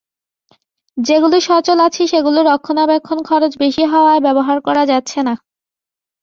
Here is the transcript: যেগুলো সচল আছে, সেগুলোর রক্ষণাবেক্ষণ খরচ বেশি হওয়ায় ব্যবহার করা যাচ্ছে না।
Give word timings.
যেগুলো 0.97 1.37
সচল 1.41 1.77
আছে, 1.79 2.01
সেগুলোর 2.07 2.45
রক্ষণাবেক্ষণ 2.45 3.19
খরচ 3.23 3.51
বেশি 3.57 3.83
হওয়ায় 3.85 4.21
ব্যবহার 4.21 4.57
করা 4.67 4.83
যাচ্ছে 4.85 5.19
না। 5.27 5.33